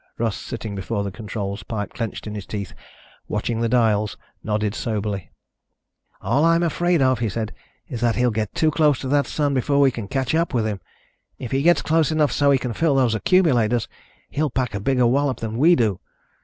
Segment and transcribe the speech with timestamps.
[0.17, 2.73] Russ, sitting before the controls, pipe clenched in his teeth,
[3.27, 5.29] watching the dials, nodded soberly.
[6.23, 7.53] "All I'm afraid of," he said,
[7.87, 10.81] "is that he'll get too close to that sun before we catch up with him.
[11.37, 13.87] If he gets close enough so he can fill those accumulators,
[14.31, 15.99] he'll pack a bigger wallop than we do.